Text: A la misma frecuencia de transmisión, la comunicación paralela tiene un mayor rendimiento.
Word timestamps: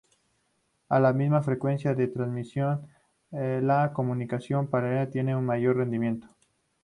A 0.89 0.99
la 0.99 1.13
misma 1.13 1.43
frecuencia 1.43 1.93
de 1.93 2.07
transmisión, 2.07 2.87
la 3.29 3.93
comunicación 3.93 4.67
paralela 4.67 5.11
tiene 5.11 5.35
un 5.35 5.45
mayor 5.45 5.77
rendimiento. 5.77 6.27